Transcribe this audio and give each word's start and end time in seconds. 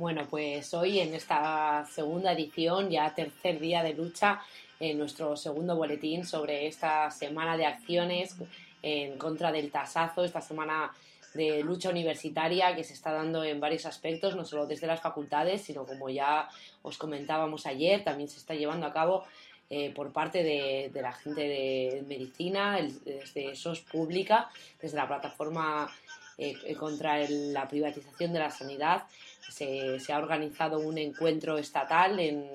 Bueno, 0.00 0.26
pues 0.30 0.72
hoy 0.72 0.98
en 0.98 1.12
esta 1.12 1.84
segunda 1.84 2.32
edición, 2.32 2.88
ya 2.88 3.14
tercer 3.14 3.60
día 3.60 3.82
de 3.82 3.92
lucha, 3.92 4.40
en 4.80 4.96
nuestro 4.96 5.36
segundo 5.36 5.76
boletín 5.76 6.24
sobre 6.24 6.66
esta 6.66 7.10
semana 7.10 7.58
de 7.58 7.66
acciones 7.66 8.34
en 8.80 9.18
contra 9.18 9.52
del 9.52 9.70
tasazo, 9.70 10.24
esta 10.24 10.40
semana 10.40 10.90
de 11.34 11.62
lucha 11.62 11.90
universitaria 11.90 12.74
que 12.74 12.82
se 12.82 12.94
está 12.94 13.12
dando 13.12 13.44
en 13.44 13.60
varios 13.60 13.84
aspectos, 13.84 14.34
no 14.34 14.46
solo 14.46 14.66
desde 14.66 14.86
las 14.86 15.02
facultades, 15.02 15.60
sino 15.60 15.84
como 15.84 16.08
ya 16.08 16.48
os 16.80 16.96
comentábamos 16.96 17.66
ayer, 17.66 18.02
también 18.02 18.30
se 18.30 18.38
está 18.38 18.54
llevando 18.54 18.86
a 18.86 18.94
cabo 18.94 19.24
eh, 19.68 19.92
por 19.94 20.14
parte 20.14 20.42
de, 20.42 20.90
la 20.94 21.12
gente 21.12 21.42
de 21.42 22.04
medicina, 22.08 22.78
desde 23.04 23.54
SOS 23.54 23.82
Pública, 23.82 24.48
desde 24.80 24.96
la 24.96 25.06
plataforma 25.06 25.90
eh, 26.38 26.74
contra 26.74 27.18
la 27.28 27.68
privatización 27.68 28.32
de 28.32 28.38
la 28.38 28.50
sanidad. 28.50 29.02
Se, 29.48 30.12
ha 30.12 30.18
organizado 30.18 30.78
un 30.78 30.98
encuentro 30.98 31.58
estatal 31.58 32.18
en, 32.18 32.50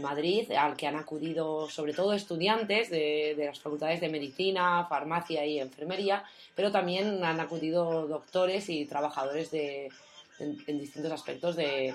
Madrid 0.00 0.52
al 0.52 0.76
que 0.76 0.86
han 0.86 0.94
acudido 0.94 1.68
sobre 1.68 1.92
todo 1.92 2.12
estudiantes 2.12 2.90
de, 2.90 3.34
las 3.36 3.58
facultades 3.58 4.00
de 4.00 4.08
medicina, 4.08 4.86
farmacia 4.88 5.44
y 5.44 5.58
enfermería, 5.58 6.22
pero 6.54 6.70
también 6.70 7.24
han 7.24 7.40
acudido 7.40 8.06
doctores 8.06 8.68
y 8.68 8.84
trabajadores 8.84 9.50
de, 9.50 9.90
en, 10.38 10.78
distintos 10.78 11.10
aspectos 11.10 11.56
de, 11.56 11.92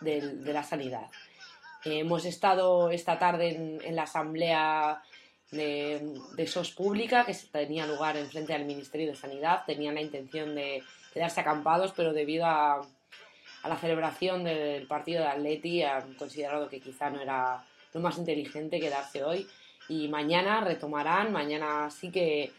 la 0.00 0.62
sanidad. 0.62 1.10
hemos 1.84 2.24
estado 2.24 2.90
esta 2.90 3.18
tarde 3.18 3.78
en, 3.84 3.94
la 3.94 4.04
asamblea 4.04 5.02
de, 5.50 6.46
SOS 6.46 6.70
pública 6.72 7.24
que 7.24 7.34
tenía 7.34 7.86
lugar 7.86 8.16
en 8.16 8.26
frente 8.26 8.54
al 8.54 8.64
Ministerio 8.64 9.08
de 9.08 9.16
Sanidad. 9.16 9.64
Tenían 9.66 9.94
la 9.94 10.00
intención 10.00 10.54
de 10.54 10.82
quedarse 11.12 11.40
acampados, 11.40 11.92
pero 11.94 12.12
debido 12.12 12.46
a, 12.46 12.80
a 13.62 13.68
la 13.68 13.76
celebración 13.76 14.44
del 14.44 14.86
partido 14.86 15.22
de 15.22 15.28
Atleti 15.28 15.82
han 15.82 16.14
considerado 16.14 16.68
que 16.68 16.80
quizá 16.80 17.10
no 17.10 17.20
era 17.20 17.64
lo 17.92 18.00
más 18.00 18.18
inteligente 18.18 18.80
quedarse 18.80 19.22
hoy. 19.22 19.46
Y 19.88 20.08
mañana 20.08 20.60
retomarán, 20.62 21.32
mañana 21.32 21.90
sí 21.90 22.10
que, 22.10 22.52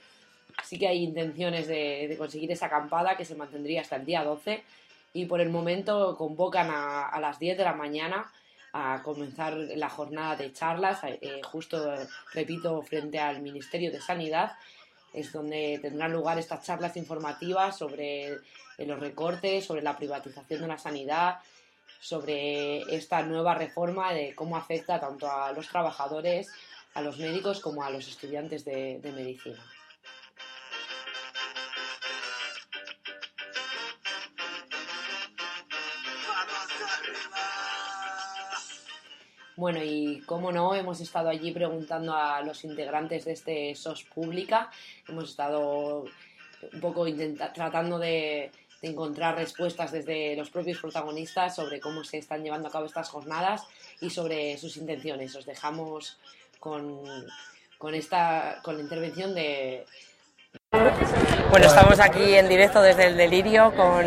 sí 0.63 0.77
que 0.77 0.87
hay 0.87 1.03
intenciones 1.03 1.67
de, 1.67 2.07
de 2.07 2.17
conseguir 2.17 2.51
esa 2.51 2.67
acampada 2.67 3.17
que 3.17 3.25
se 3.25 3.35
mantendría 3.35 3.81
hasta 3.81 3.95
el 3.95 4.05
día 4.05 4.23
12 4.23 4.63
y 5.13 5.25
por 5.25 5.41
el 5.41 5.49
momento 5.49 6.15
convocan 6.17 6.69
a, 6.69 7.07
a 7.07 7.19
las 7.19 7.39
10 7.39 7.57
de 7.57 7.63
la 7.63 7.73
mañana 7.73 8.31
a 8.73 9.01
comenzar 9.03 9.53
la 9.53 9.89
jornada 9.89 10.35
de 10.35 10.51
charlas, 10.51 11.01
eh, 11.03 11.41
justo, 11.43 11.95
repito, 12.33 12.81
frente 12.81 13.19
al 13.19 13.41
Ministerio 13.41 13.91
de 13.91 14.01
Sanidad, 14.01 14.53
es 15.13 15.31
donde 15.31 15.79
tendrán 15.81 16.11
lugar 16.11 16.39
estas 16.39 16.65
charlas 16.65 16.97
informativas 16.97 17.77
sobre 17.77 18.33
eh, 18.33 18.39
los 18.85 18.99
recortes, 18.99 19.65
sobre 19.65 19.81
la 19.81 19.95
privatización 19.95 20.61
de 20.61 20.67
la 20.67 20.77
sanidad, 20.77 21.37
sobre 21.99 22.81
esta 22.95 23.21
nueva 23.23 23.53
reforma 23.55 24.13
de 24.13 24.35
cómo 24.35 24.57
afecta 24.57 24.99
tanto 24.99 25.31
a 25.31 25.51
los 25.51 25.69
trabajadores, 25.69 26.49
a 26.95 27.01
los 27.01 27.17
médicos 27.17 27.59
como 27.59 27.83
a 27.83 27.89
los 27.89 28.07
estudiantes 28.07 28.65
de 28.65 28.99
medicina. 29.15 29.63
Bueno, 39.55 39.83
y 39.83 40.21
cómo 40.25 40.51
no, 40.51 40.73
hemos 40.73 40.99
estado 40.99 41.29
allí 41.29 41.51
preguntando 41.51 42.15
a 42.15 42.41
los 42.41 42.63
integrantes 42.63 43.25
de 43.25 43.33
este 43.33 43.75
SOS 43.75 44.03
Pública, 44.05 44.71
hemos 45.07 45.29
estado 45.29 46.05
un 46.73 46.81
poco 46.81 47.05
tratando 47.53 47.99
de, 47.99 48.51
encontrar 48.81 49.35
respuestas 49.35 49.93
desde 49.93 50.35
los 50.35 50.49
propios 50.49 50.77
protagonistas 50.79 51.55
sobre 51.55 51.79
cómo 51.79 52.03
se 52.03 52.17
están 52.17 52.43
llevando 52.43 52.67
a 52.67 52.71
cabo 52.71 52.85
estas 52.85 53.07
jornadas 53.07 53.65
y 54.01 54.09
sobre 54.09 54.57
sus 54.57 54.75
intenciones. 54.75 55.33
Os 55.37 55.45
dejamos 55.45 56.19
con, 56.59 56.99
con, 57.77 57.95
esta, 57.95 58.59
con 58.61 58.75
la 58.75 58.83
intervención 58.83 59.33
de, 59.33 59.85
bueno, 61.53 61.67
estamos 61.67 61.99
aquí 61.99 62.33
en 62.33 62.49
directo 62.49 62.81
desde 62.81 63.05
el 63.05 63.15
Delirio 63.15 63.71
con, 63.75 64.03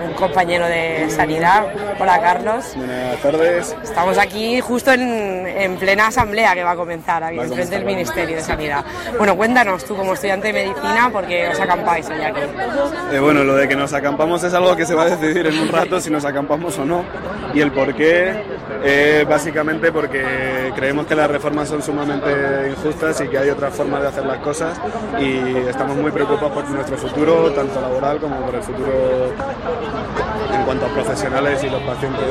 un 0.00 0.12
compañero 0.12 0.64
de 0.64 1.10
sanidad. 1.10 1.66
Hola, 1.98 2.20
Carlos. 2.20 2.66
Buenas 2.76 3.20
tardes. 3.20 3.76
Estamos 3.82 4.16
aquí 4.16 4.60
justo 4.60 4.92
en, 4.92 5.76
plena 5.80 6.06
asamblea 6.06 6.54
que 6.54 6.62
va 6.62 6.70
a 6.70 6.76
comenzar 6.76 7.24
aquí, 7.24 7.40
frente 7.40 7.74
del 7.74 7.84
Ministerio 7.84 8.36
de 8.36 8.42
Sanidad. 8.42 8.84
Bueno, 9.18 9.36
cuéntanos 9.36 9.84
tú 9.84 9.96
como 9.96 10.14
estudiante 10.14 10.52
de 10.52 10.52
medicina, 10.52 11.10
¿por 11.10 11.26
qué 11.26 11.48
os 11.48 11.58
acampáis 11.58 12.08
hoy 12.10 12.22
aquí? 12.22 12.40
Eh, 13.12 13.18
bueno, 13.18 13.42
lo 13.42 13.56
de 13.56 13.66
que 13.66 13.74
nos 13.74 13.92
acampamos 13.92 14.44
es 14.44 14.54
algo 14.54 14.76
que 14.76 14.86
se 14.86 14.94
va 14.94 15.02
a 15.02 15.16
decidir 15.16 15.48
en 15.48 15.58
un 15.58 15.68
rato 15.70 15.98
si 16.00 16.10
nos 16.10 16.24
acampamos 16.24 16.78
o 16.78 16.84
no. 16.84 17.04
Y 17.52 17.60
el 17.60 17.72
por 17.72 17.92
qué, 17.94 18.34
eh, 18.84 19.24
básicamente 19.28 19.90
porque 19.90 20.72
creemos 20.76 21.06
que 21.06 21.14
las 21.16 21.28
reformas 21.28 21.68
son 21.68 21.82
sumamente 21.82 22.70
injustas 22.70 23.20
y 23.20 23.28
que 23.28 23.38
hay 23.38 23.50
otra 23.50 23.70
forma 23.70 24.00
de 24.00 24.08
hacer 24.08 24.24
las 24.26 24.38
cosas 24.38 24.78
y 25.20 25.68
estamos 25.68 25.96
muy 25.96 26.10
preocupados 26.10 26.52
por 26.52 26.66
nuestro 26.88 27.08
futuro, 27.08 27.50
tanto 27.52 27.80
laboral 27.80 28.18
como 28.18 28.36
por 28.40 28.54
el 28.54 28.62
futuro 28.62 29.32
en 30.52 30.64
cuanto 30.64 30.86
a 30.86 30.88
profesionales 30.88 31.62
y 31.64 31.70
los 31.70 31.82
pacientes, 31.82 32.24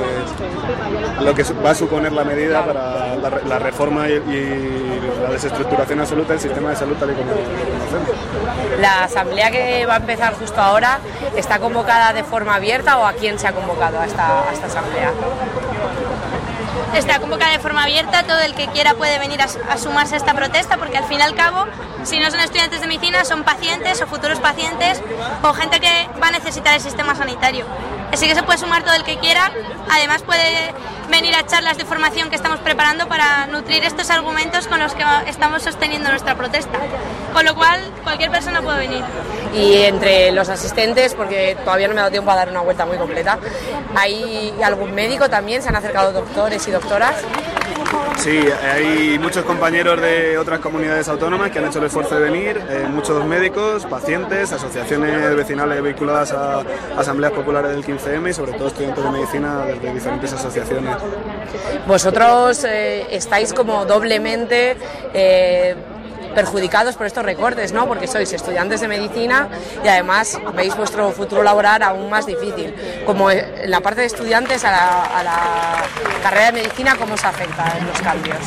lo 1.22 1.34
que 1.34 1.44
va 1.66 1.72
a 1.72 1.76
suponer 1.76 2.12
la 2.12 2.24
medida 2.24 2.66
para 2.66 3.16
la, 3.16 3.60
reforma 3.60 4.08
y, 4.08 5.02
la 5.22 5.32
desestructuración 5.32 6.00
absoluta 6.00 6.34
del 6.34 6.42
sistema 6.42 6.70
de 6.70 6.76
salud 6.76 6.96
tal 7.00 7.12
y 7.12 7.14
como 7.14 7.32
lo 7.32 7.38
conocemos. 7.38 8.10
La 8.80 9.04
asamblea 9.06 9.52
que 9.52 9.86
va 9.86 9.96
a 9.96 9.98
empezar 9.98 10.34
justo 10.36 10.62
ahora 10.62 11.00
está 11.36 11.60
convocada 11.60 12.14
de 12.14 12.24
forma 12.24 12.56
abierta 12.56 12.98
o 12.98 13.06
a 13.06 13.14
quién 13.14 13.40
se 13.40 13.48
ha 13.48 13.54
convocado 13.54 14.00
a 14.00 14.04
a 14.04 14.06
esta 14.06 14.68
asamblea? 14.68 15.12
Está 16.94 17.20
convocada 17.20 17.52
de 17.52 17.60
forma 17.60 17.84
abierta, 17.84 18.24
todo 18.24 18.40
el 18.40 18.54
que 18.54 18.68
quiera 18.68 18.94
puede 18.94 19.18
venir 19.20 19.40
a, 19.42 19.78
sumarse 19.78 20.16
a 20.16 20.18
esta 20.18 20.34
protesta 20.34 20.78
porque 20.78 20.98
al 20.98 21.06
fin 21.06 21.20
y 21.20 21.22
al 21.22 21.36
cabo, 21.36 21.66
si 22.04 22.20
no 22.20 22.30
son 22.30 22.40
estudiantes 22.40 22.82
de 22.82 22.88
medicina, 22.88 23.26
son 23.26 23.44
pacientes 23.44 24.02
o 24.02 24.08
futuros 24.08 24.40
pacientes 24.40 25.02
o 25.42 25.54
gente 25.54 25.80
que 25.80 26.10
va 26.22 26.28
a 26.28 26.32
necesitar 26.32 26.76
el 26.76 26.82
sistema 26.82 27.16
sanitario. 27.16 27.66
Así 28.12 28.28
que 28.28 28.36
se 28.36 28.44
puede 28.44 28.60
sumar 28.60 28.84
todo 28.84 28.94
el 28.94 29.04
que 29.04 29.18
quiera, 29.18 29.52
además 29.90 30.22
puede 30.22 30.74
venir 31.14 31.36
a 31.36 31.46
charlas 31.46 31.78
de 31.78 31.86
formación 31.86 32.32
que 32.32 32.36
estamos 32.36 32.60
preparando 32.62 33.08
para 33.08 33.46
nutrir 33.46 33.84
estos 33.84 34.10
argumentos 34.10 34.66
con 34.68 34.80
los 34.80 34.96
que 34.96 35.04
estamos 35.28 35.62
sosteniendo 35.62 36.10
nuestra 36.10 36.34
protesta. 36.34 36.80
Con 37.32 37.46
lo 37.46 37.54
cual, 37.54 37.80
cualquier 38.02 38.32
persona 38.32 38.64
puede 38.64 38.80
venir. 38.88 39.04
Y 39.54 39.84
entre 39.84 40.32
los 40.32 40.50
asistentes, 40.50 41.14
porque 41.14 41.56
todavía 41.64 41.88
no 41.88 41.94
me 41.94 42.00
ha 42.00 42.04
dado 42.06 42.14
tiempo 42.14 42.32
a 42.32 42.36
dar 42.36 42.50
una 42.50 42.62
vuelta 42.62 42.88
muy 42.88 42.98
completa, 42.98 43.38
¿hay 43.96 44.56
algún 44.64 44.96
médico 44.96 45.30
también? 45.30 45.62
¿Se 45.62 45.70
han 45.70 45.76
acercado 45.76 46.14
doctores 46.14 46.68
y 46.68 46.72
doctoras? 46.72 47.14
Sí, 48.18 48.40
hay 48.40 49.20
muchos 49.20 49.44
compañeros 49.44 50.00
de 50.02 50.38
otras 50.38 50.60
comunidades 50.60 51.08
autónomas 51.10 51.52
que 51.52 51.60
han 51.60 51.66
hecho 51.66 51.80
el 51.80 51.86
esfuerzo 51.86 52.16
de 52.16 52.22
venir, 52.22 52.62
eh, 52.70 52.88
muchos 52.90 53.26
médicos, 53.26 53.86
pacientes, 53.86 54.52
asociaciones 54.52 55.36
vecinales 55.36 55.84
vinculadas 55.84 56.32
a 56.32 56.64
asambleas 56.98 57.34
populares 57.34 57.72
del 57.72 57.84
15M 57.84 58.30
y 58.30 58.34
sobre 58.34 58.54
todo 58.54 58.68
estudiantes 58.68 59.04
de 59.04 59.10
medicina 59.10 59.66
desde 59.66 59.94
diferentes 59.94 60.34
asociaciones. 60.34 60.96
Vosotros 61.86 62.64
eh, 62.64 63.08
estáis 63.12 63.54
como 63.54 63.86
doblemente... 63.86 64.78
Eh, 65.14 65.76
perjudicados 66.34 66.96
por 66.96 67.06
estos 67.06 67.24
recortes, 67.24 67.72
¿no? 67.74 67.88
Porque 67.88 68.08
sois 68.08 68.32
estudiantes 68.34 68.82
de 68.82 68.88
medicina 68.88 69.50
y 69.84 69.88
además 69.88 70.40
veis 70.56 70.76
vuestro 70.76 71.12
futuro 71.12 71.44
laboral 71.44 71.84
aún 71.84 72.10
más 72.10 72.26
difícil. 72.26 72.74
Como 73.06 73.32
en 73.32 73.70
la 73.70 73.82
parte 73.82 74.02
de 74.02 74.08
estudiantes 74.08 74.64
a 74.66 74.72
la, 75.24 75.84
carrera 76.22 76.52
de 76.52 76.64
medicina, 76.64 76.96
¿cómo 76.98 77.18
se 77.18 77.28
afecta 77.28 77.74
en 77.78 77.88
los 77.88 78.02
cambios? 78.02 78.38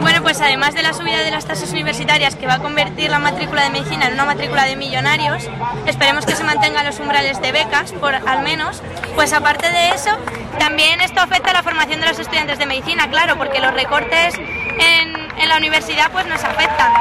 Bueno, 0.00 0.22
pues 0.22 0.40
además 0.40 0.74
de 0.74 0.82
la 0.82 0.92
subida 0.92 1.22
de 1.22 1.30
las 1.30 1.44
tasas 1.46 1.72
universitarias 1.72 2.36
que 2.36 2.46
va 2.46 2.54
a 2.54 2.58
convertir 2.60 3.10
la 3.10 3.18
matrícula 3.18 3.64
de 3.64 3.70
medicina 3.70 4.06
en 4.06 4.14
una 4.14 4.24
matrícula 4.24 4.64
de 4.64 4.76
millonarios, 4.76 5.48
esperemos 5.86 6.24
que 6.24 6.36
se 6.36 6.44
mantengan 6.44 6.86
los 6.86 7.00
umbrales 7.00 7.40
de 7.40 7.50
becas, 7.50 7.92
por 7.92 8.14
al 8.14 8.42
menos, 8.42 8.80
pues 9.16 9.32
aparte 9.32 9.68
de 9.68 9.90
eso, 9.90 10.10
también 10.58 11.00
esto 11.00 11.20
afecta 11.20 11.50
a 11.50 11.54
la 11.54 11.62
formación 11.64 12.00
de 12.00 12.06
los 12.06 12.18
estudiantes 12.18 12.58
de 12.58 12.66
medicina, 12.66 13.10
claro, 13.10 13.36
porque 13.36 13.60
los 13.60 13.74
recortes 13.74 14.34
en 14.38 15.25
en 15.38 15.48
la 15.48 15.56
universidad 15.56 16.10
pues 16.12 16.26
nos 16.26 16.42
afectan. 16.42 16.92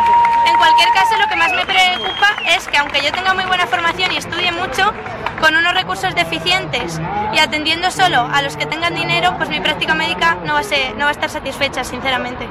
En 0.47 0.55
cualquier 0.57 0.89
caso, 0.89 1.17
lo 1.17 1.27
que 1.27 1.35
más 1.35 1.51
me 1.53 1.65
preocupa 1.65 2.35
es 2.45 2.67
que 2.67 2.77
aunque 2.77 3.01
yo 3.03 3.11
tenga 3.11 3.33
muy 3.33 3.45
buena 3.45 3.67
formación 3.67 4.11
y 4.11 4.17
estudie 4.17 4.51
mucho, 4.51 4.93
con 5.39 5.55
unos 5.55 5.73
recursos 5.73 6.13
deficientes 6.15 6.99
y 7.33 7.39
atendiendo 7.39 7.91
solo 7.91 8.27
a 8.31 8.41
los 8.41 8.55
que 8.57 8.65
tengan 8.65 8.95
dinero, 8.95 9.35
pues 9.37 9.49
mi 9.49 9.59
práctica 9.59 9.93
médica 9.93 10.37
no 10.45 10.53
va 10.53 10.59
a, 10.59 10.63
ser, 10.63 10.95
no 10.95 11.01
va 11.01 11.09
a 11.09 11.11
estar 11.11 11.29
satisfecha, 11.29 11.83
sinceramente. 11.83 12.47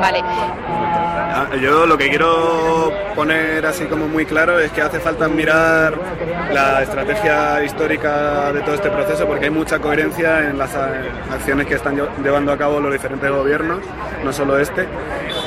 Vale. 0.00 0.22
Ah, 1.36 1.48
yo 1.60 1.84
lo 1.84 1.98
que 1.98 2.08
quiero 2.08 2.92
poner 3.14 3.66
así 3.66 3.86
como 3.86 4.06
muy 4.06 4.24
claro 4.24 4.58
es 4.60 4.70
que 4.70 4.82
hace 4.82 5.00
falta 5.00 5.26
mirar 5.28 5.98
la 6.52 6.82
estrategia 6.82 7.64
histórica 7.64 8.52
de 8.52 8.60
todo 8.60 8.76
este 8.76 8.90
proceso 8.90 9.26
porque 9.26 9.46
hay 9.46 9.50
mucha 9.50 9.80
coherencia 9.80 10.48
en 10.48 10.58
las 10.58 10.74
acciones 10.74 11.66
que 11.66 11.74
están 11.74 11.96
llevando 12.22 12.52
a 12.52 12.58
cabo 12.58 12.78
los 12.78 12.92
diferentes 12.92 13.28
gobiernos, 13.30 13.80
no 14.22 14.32
solo 14.32 14.58
este 14.58 14.86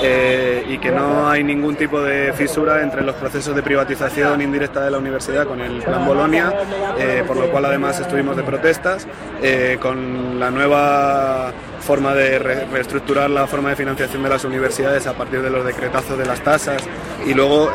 eh, 0.01 0.63
y 0.67 0.77
que 0.77 0.91
no 0.91 1.29
hay 1.29 1.43
ningún 1.43 1.75
tipo 1.75 2.01
de 2.01 2.33
fisura 2.33 2.81
entre 2.83 3.01
los 3.01 3.15
procesos 3.15 3.55
de 3.55 3.63
privatización 3.63 4.41
indirecta 4.41 4.83
de 4.83 4.91
la 4.91 4.97
universidad 4.97 5.47
con 5.47 5.59
el 5.59 5.81
Plan 5.81 6.05
Bolonia, 6.05 6.53
eh, 6.99 7.23
por 7.25 7.37
lo 7.37 7.49
cual 7.49 7.65
además 7.65 7.99
estuvimos 7.99 8.37
de 8.37 8.43
protestas, 8.43 9.07
eh, 9.41 9.77
con 9.81 10.39
la 10.39 10.51
nueva 10.51 11.51
forma 11.79 12.13
de 12.13 12.37
reestructurar 12.39 13.29
la 13.29 13.47
forma 13.47 13.69
de 13.69 13.75
financiación 13.77 14.21
de 14.21 14.29
las 14.29 14.43
universidades 14.43 15.07
a 15.07 15.13
partir 15.13 15.41
de 15.41 15.49
los 15.49 15.65
decretazos 15.65 16.17
de 16.17 16.25
las 16.25 16.41
tasas 16.41 16.83
y 17.25 17.33
luego 17.33 17.71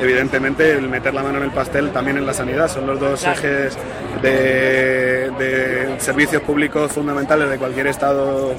evidentemente 0.00 0.70
el 0.70 0.88
meter 0.88 1.12
la 1.12 1.24
mano 1.24 1.38
en 1.38 1.44
el 1.44 1.50
pastel 1.50 1.90
también 1.90 2.18
en 2.18 2.26
la 2.26 2.32
sanidad. 2.32 2.68
Son 2.68 2.86
los 2.86 3.00
dos 3.00 3.24
ejes 3.24 3.76
de, 4.22 5.30
de 5.38 5.96
servicios 5.98 6.42
públicos 6.42 6.92
fundamentales 6.92 7.50
de 7.50 7.58
cualquier 7.58 7.88
estado 7.88 8.54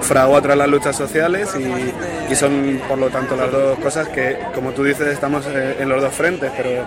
fragua 0.00 0.40
tras 0.40 0.56
las 0.56 0.68
luchas 0.68 0.96
sociales 0.96 1.50
y, 1.56 2.34
son 2.34 2.80
por 2.86 2.98
lo 2.98 3.08
tanto 3.08 3.34
las 3.34 3.50
dos 3.50 3.78
cosas 3.78 4.08
que, 4.08 4.38
como 4.54 4.70
tú 4.70 4.84
dices, 4.84 5.08
estamos 5.08 5.44
eh, 5.48 5.76
en 5.80 5.88
los 5.88 6.00
dos 6.00 6.14
frentes, 6.14 6.52
pero 6.56 6.86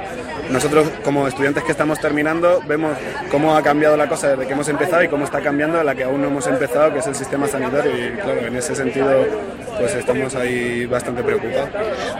nosotros 0.50 0.88
como 1.04 1.28
estudiantes 1.28 1.64
que 1.64 1.72
estamos 1.72 2.00
terminando 2.00 2.62
vemos 2.66 2.98
cómo 3.30 3.56
ha 3.56 3.62
cambiado 3.62 3.98
la 3.98 4.08
cosa 4.08 4.30
desde 4.30 4.48
que 4.48 4.54
hemos 4.54 4.70
empezado 4.70 5.04
y 5.04 5.08
cómo 5.08 5.26
está 5.26 5.42
cambiando 5.42 5.84
la 5.84 5.96
que 5.96 6.04
aún 6.04 6.22
no 6.22 6.28
hemos 6.28 6.48
empezado, 6.48 6.94
que 6.94 7.00
es 7.00 7.08
el 7.08 7.16
sistema 7.16 7.48
sanitario 7.48 7.92
y 7.92 8.12
claro, 8.12 8.46
en 8.46 8.56
ese 8.56 8.76
sentido 8.76 9.26
pues 9.78 9.96
estamos 9.96 10.36
ahí 10.36 10.86
bastante 10.86 11.24
preocupados. 11.24 11.70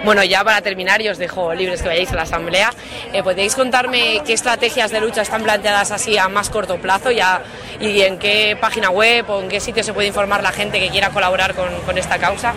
Bueno, 0.04 0.24
ya 0.24 0.44
para 0.44 0.62
terminar 0.62 1.02
y 1.02 1.10
os 1.10 1.18
dejo 1.18 1.54
libres 1.54 1.82
que 1.82 1.90
vayáis 1.90 2.12
a 2.12 2.16
la 2.16 2.24
asamblea, 2.24 2.72
eh, 3.14 3.22
¿podéis 3.24 3.56
contarme 3.56 4.22
qué 4.26 4.34
estrategias 4.34 4.92
de 4.92 5.00
lucha 5.00 5.22
están 5.22 5.44
planteadas 5.44 5.92
así 5.92 6.18
a 6.18 6.28
más 6.28 6.50
corto 6.50 6.78
plazo 6.78 7.12
ya, 7.12 7.44
y 7.82 8.02
en 8.02 8.20
qué 8.20 8.58
página 8.60 8.90
web 8.90 9.30
o 9.30 9.42
en 9.42 9.50
qué 9.50 9.60
sitio 9.60 9.84
se 9.84 9.94
puede 9.94 10.08
informar 10.08 10.44
la 10.44 10.52
gente 10.52 10.80
que 10.80 10.90
quiera 10.90 11.10
colaborar 11.10 11.56
con, 11.56 11.74
con 11.82 11.98
esta 11.98 12.20
causa? 12.20 12.54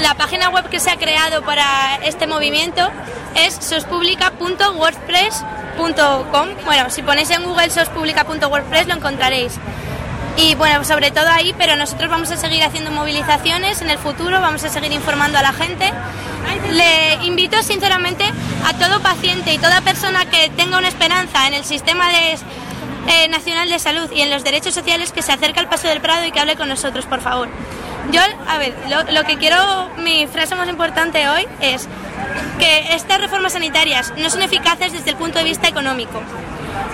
La 0.00 0.14
página 0.14 0.48
web 0.48 0.68
que 0.68 0.80
se 0.80 0.90
ha 0.90 0.96
creado 0.96 1.42
para 1.42 2.00
este 2.04 2.26
movimiento 2.26 2.90
es 3.34 3.54
sospublica.wordpress.com. 3.54 6.48
Bueno, 6.64 6.90
si 6.90 7.02
ponéis 7.02 7.30
en 7.30 7.44
Google 7.44 7.70
sospublica.wordpress 7.70 8.88
lo 8.88 8.94
encontraréis. 8.94 9.52
Y 10.36 10.54
bueno, 10.54 10.84
sobre 10.84 11.10
todo 11.10 11.28
ahí, 11.28 11.54
pero 11.58 11.76
nosotros 11.76 12.10
vamos 12.10 12.30
a 12.30 12.36
seguir 12.36 12.62
haciendo 12.62 12.90
movilizaciones 12.90 13.82
en 13.82 13.90
el 13.90 13.98
futuro, 13.98 14.40
vamos 14.40 14.64
a 14.64 14.70
seguir 14.70 14.92
informando 14.92 15.38
a 15.38 15.42
la 15.42 15.52
gente. 15.52 15.92
Le 16.70 17.26
invito 17.26 17.62
sinceramente 17.62 18.24
a 18.66 18.72
todo 18.74 19.00
paciente 19.00 19.52
y 19.52 19.58
toda 19.58 19.82
persona 19.82 20.24
que 20.24 20.48
tenga 20.56 20.78
una 20.78 20.88
esperanza 20.88 21.46
en 21.46 21.54
el 21.54 21.64
sistema 21.64 22.08
de, 22.08 22.38
eh, 23.08 23.28
nacional 23.28 23.68
de 23.68 23.78
Salud 23.78 24.10
y 24.12 24.20
en 24.20 24.30
los 24.30 24.44
derechos 24.44 24.74
sociales 24.74 25.12
que 25.12 25.22
se 25.22 25.32
acerque 25.32 25.60
al 25.60 25.68
Paso 25.68 25.88
del 25.88 26.00
Prado 26.00 26.24
y 26.26 26.32
que 26.32 26.40
hable 26.40 26.56
con 26.56 26.68
nosotros, 26.68 27.06
por 27.06 27.20
favor. 27.20 27.48
Yo, 28.10 28.20
a 28.48 28.58
ver, 28.58 28.74
lo, 28.88 29.12
lo 29.12 29.24
que 29.24 29.38
quiero, 29.38 29.90
mi 29.98 30.26
frase 30.26 30.54
más 30.54 30.68
importante 30.68 31.28
hoy 31.28 31.46
es 31.60 31.88
que 32.58 32.94
estas 32.94 33.20
reformas 33.20 33.52
sanitarias 33.52 34.12
no 34.16 34.30
son 34.30 34.42
eficaces 34.42 34.92
desde 34.92 35.10
el 35.10 35.16
punto 35.16 35.38
de 35.38 35.44
vista 35.44 35.68
económico. 35.68 36.20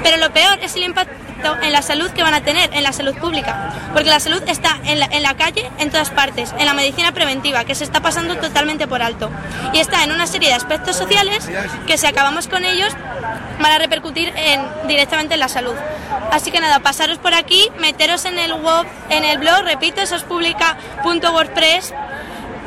Pero 0.02 0.16
lo 0.18 0.30
peor 0.32 0.58
es 0.62 0.76
el 0.76 0.84
impacto 0.84 1.27
en 1.62 1.72
la 1.72 1.82
salud 1.82 2.10
que 2.10 2.22
van 2.22 2.34
a 2.34 2.42
tener, 2.42 2.72
en 2.72 2.82
la 2.82 2.92
salud 2.92 3.14
pública. 3.16 3.72
Porque 3.92 4.08
la 4.08 4.20
salud 4.20 4.42
está 4.46 4.78
en 4.84 5.00
la, 5.00 5.06
en 5.06 5.22
la 5.22 5.34
calle, 5.34 5.70
en 5.78 5.90
todas 5.90 6.10
partes, 6.10 6.54
en 6.58 6.66
la 6.66 6.74
medicina 6.74 7.12
preventiva, 7.12 7.64
que 7.64 7.74
se 7.74 7.84
está 7.84 8.00
pasando 8.00 8.36
totalmente 8.36 8.86
por 8.86 9.02
alto. 9.02 9.30
Y 9.72 9.78
está 9.78 10.04
en 10.04 10.12
una 10.12 10.26
serie 10.26 10.48
de 10.48 10.54
aspectos 10.54 10.96
sociales 10.96 11.48
que 11.86 11.98
si 11.98 12.06
acabamos 12.06 12.48
con 12.48 12.64
ellos 12.64 12.92
van 13.60 13.72
a 13.72 13.78
repercutir 13.78 14.32
en, 14.36 14.60
directamente 14.86 15.34
en 15.34 15.40
la 15.40 15.48
salud. 15.48 15.74
Así 16.32 16.50
que 16.50 16.60
nada, 16.60 16.80
pasaros 16.80 17.18
por 17.18 17.34
aquí, 17.34 17.68
meteros 17.78 18.24
en 18.24 18.38
el 18.38 18.52
web, 18.52 18.86
en 19.10 19.24
el 19.24 19.38
blog, 19.38 19.62
repito, 19.64 20.04
sospublica.wordpress 20.06 21.94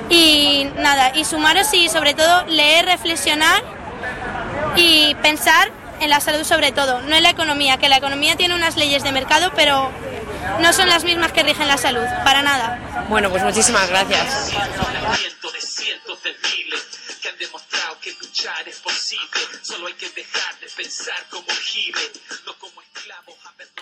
y 0.09 0.68
nada, 0.75 1.15
y 1.15 1.23
sumaros 1.23 1.73
y 1.73 1.88
sobre 1.88 2.13
todo 2.13 2.45
leer, 2.47 2.85
reflexionar 2.85 3.63
y 4.75 5.15
pensar 5.15 5.71
en 6.01 6.09
la 6.09 6.19
salud 6.19 6.44
sobre 6.44 6.71
todo, 6.71 7.01
no 7.01 7.15
en 7.15 7.24
la 7.24 7.30
economía, 7.30 7.77
que 7.77 7.88
la 7.88 7.98
economía 7.98 8.36
tiene 8.36 8.56
unas 8.56 8.75
leyes 8.75 9.03
de 9.03 9.12
mercado, 9.12 9.51
pero 9.56 9.92
no 10.59 10.74
son 10.74 10.89
las 10.89 11.03
mismas 11.03 11.31
que 11.31 11.44
rigen 11.44 11.68
la 11.68 11.77
salud, 11.77 12.06
para 12.24 12.42
nada. 12.42 13.06
Bueno, 13.07 13.30
pues 13.30 13.44
muchísimas 13.44 13.88
gracias. 13.89 14.51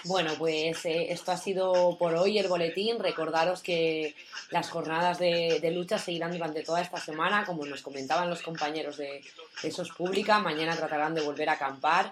Bueno, 0.04 0.34
pues 0.38 0.86
eh, 0.86 1.08
esto 1.12 1.32
ha 1.32 1.38
sido 1.38 1.98
por 1.98 2.16
hoy 2.16 2.40
el 2.40 2.48
boletín. 2.48 3.00
Recordaros 3.00 3.62
que 3.62 4.16
las 4.50 4.70
jornadas 4.70 5.20
de, 5.20 5.72
lucha 5.74 5.98
seguirán 5.98 6.32
durante 6.32 6.64
toda 6.64 6.82
esta 6.82 7.00
semana, 7.00 7.46
como 7.46 7.66
nos 7.66 7.82
comentaban 7.82 8.30
los 8.30 8.42
compañeros 8.42 8.98
de, 8.98 9.22
de 9.62 9.72
SOS 9.72 9.92
Pública. 9.92 10.40
Mañana 10.40 10.76
tratarán 10.76 11.14
de 11.14 11.22
volver 11.22 11.50
a 11.50 11.54
acampar. 11.54 12.12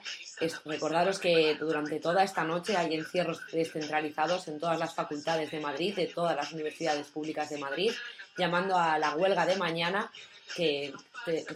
recordaros 0.66 1.20
que 1.20 1.56
durante 1.56 2.00
toda 2.00 2.24
esta 2.24 2.44
noche 2.44 2.78
hay 2.78 2.94
encierros 2.94 3.42
descentralizados 3.52 4.48
en 4.48 4.60
todas 4.60 4.78
las 4.78 4.94
facultades 4.94 5.50
de 5.50 5.60
Madrid, 5.60 5.96
de 5.96 6.08
todas 6.08 6.36
las 6.36 6.52
universidades 6.52 7.08
públicas 7.08 7.50
de 7.50 7.58
Madrid, 7.58 7.92
llamando 8.38 8.78
a 8.78 9.00
la 9.00 9.16
huelga 9.16 9.46
de 9.46 9.56
mañana, 9.56 10.12
que, 10.56 10.94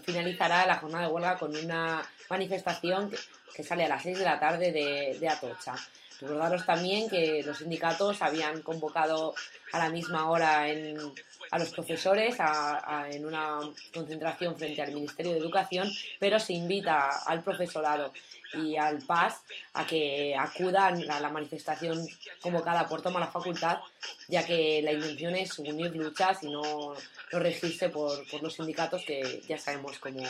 finalizará 0.03 0.65
la 0.65 0.75
jornada 0.77 1.07
de 1.07 1.13
huelga 1.13 1.37
con 1.37 1.55
una 1.55 2.03
manifestación 2.29 3.09
que, 3.55 3.63
sale 3.63 3.85
a 3.85 3.89
las 3.89 4.03
6 4.03 4.17
de 4.17 4.25
la 4.25 4.39
tarde 4.39 4.71
de, 4.71 5.17
de 5.19 5.29
Atocha. 5.29 5.75
Recordaros 6.21 6.65
también 6.65 7.09
que 7.09 7.41
los 7.43 7.57
sindicatos 7.57 8.21
habían 8.21 8.61
convocado 8.61 9.33
a 9.73 9.79
la 9.79 9.89
misma 9.89 10.29
hora 10.29 10.65
a 11.51 11.59
los 11.59 11.69
profesores 11.69 12.37
en 13.09 13.25
una 13.25 13.59
concentración 13.93 14.55
frente 14.55 14.81
al 14.81 14.93
Ministerio 14.93 15.31
de 15.33 15.39
Educación, 15.39 15.91
pero 16.19 16.39
se 16.39 16.53
invita 16.53 17.09
al 17.25 17.41
profesorado 17.41 18.13
y 18.53 18.75
al 18.75 18.99
PAS 18.99 19.41
a 19.73 19.85
que 19.85 20.35
acudan 20.37 21.09
a 21.09 21.19
la 21.19 21.29
manifestación 21.29 22.05
convocada 22.41 22.87
por 22.87 23.01
Toma 23.01 23.19
la 23.19 23.27
Facultad, 23.27 23.79
ya 24.27 24.45
que 24.45 24.81
la 24.81 24.93
intención 24.93 25.35
es 25.35 25.57
unir 25.59 25.95
luchas 25.95 26.43
y 26.43 26.49
no, 26.49 26.93
no 27.31 27.39
regirse 27.39 27.89
por, 27.89 28.27
por 28.29 28.41
los 28.41 28.53
sindicatos 28.55 29.03
que 29.05 29.41
ya 29.47 29.57
sabemos 29.57 29.99
cómo, 29.99 30.23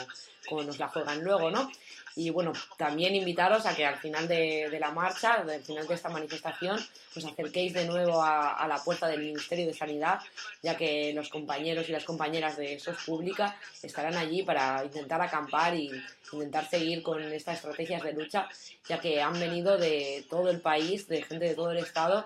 cómo 0.48 0.64
nos 0.64 0.80
la 0.80 0.88
juegan 0.88 1.24
luego, 1.24 1.52
¿no? 1.52 1.72
Y 2.16 2.30
bueno, 2.30 2.52
también 2.78 3.16
invitaros 3.16 3.66
a 3.66 3.74
que 3.74 3.86
al 3.86 3.98
final 3.98 4.28
de, 4.28 4.78
la 4.80 4.92
marcha, 4.92 5.36
al 5.36 5.62
final 5.62 5.88
de 5.88 5.94
esta 5.94 6.10
manifestación, 6.10 6.78
os 7.16 7.26
acerquéis 7.26 7.74
de 7.74 7.86
nuevo 7.86 8.22
a, 8.22 8.68
la 8.68 8.84
puerta 8.84 9.08
del 9.08 9.22
Ministerio 9.22 9.66
de 9.66 9.74
Sanidad, 9.74 10.20
ya 10.62 10.76
que 10.76 11.14
los 11.14 11.30
compañeros 11.30 11.88
y 11.88 11.94
las 11.94 12.04
compañeras 12.04 12.58
de 12.58 12.78
SOS 12.80 13.04
Pública 13.06 13.58
estarán 13.82 14.18
allí 14.18 14.44
para 14.44 14.84
intentar 14.84 15.22
acampar 15.22 15.76
y 15.76 15.90
intentar 16.34 16.70
seguir 16.70 17.02
con 17.02 17.22
estas 17.32 17.58
estrategias 17.58 18.04
de 18.04 18.14
lucha, 18.14 18.48
ya 18.90 19.00
que 19.00 19.22
han 19.22 19.40
venido 19.40 19.78
de 19.78 20.26
todo 20.30 20.50
el 20.50 20.60
país, 20.60 21.08
de 21.08 21.24
gente 21.24 21.46
de 21.46 21.56
todo 21.56 21.72
el 21.72 21.78
Estado, 21.78 22.26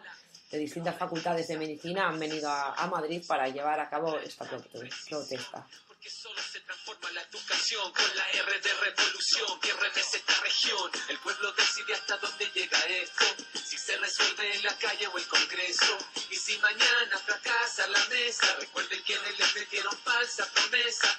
de 0.52 0.58
distintas 0.58 0.98
facultades 0.98 1.48
de 1.48 1.58
medicina, 1.58 2.08
han 2.08 2.20
venido 2.20 2.50
a, 2.50 2.74
a 2.74 2.88
Madrid 2.88 3.24
para 3.28 3.48
llevar 3.48 3.80
a 3.80 3.90
cabo 3.90 4.18
esta 4.20 4.46
protesta 4.46 5.68
que 6.06 6.12
solo 6.12 6.40
se 6.40 6.60
transforma 6.60 7.10
la 7.14 7.22
educación 7.24 7.92
con 7.92 8.16
la 8.16 8.30
R 8.30 8.60
de 8.60 8.74
revolución 8.76 9.60
que 9.60 9.74
remece 9.74 10.18
esta 10.18 10.40
región. 10.42 10.92
El 11.10 11.18
pueblo 11.18 11.52
decide 11.54 11.96
hasta 11.96 12.18
dónde 12.18 12.46
llega 12.54 12.78
esto, 12.86 13.26
si 13.66 13.76
se 13.76 13.98
resuelve 13.98 14.54
en 14.54 14.64
la 14.66 14.78
calle 14.78 15.08
o 15.08 15.18
el 15.18 15.28
Congreso. 15.28 15.98
Y 16.30 16.36
si 16.36 16.60
mañana 16.60 17.18
fracasa 17.18 17.88
la 17.88 18.06
mesa, 18.06 18.56
recuerden 18.60 19.02
quienes 19.02 19.40
les 19.40 19.56
metieron 19.56 19.98
falsa 19.98 20.48
promesa 20.54 21.18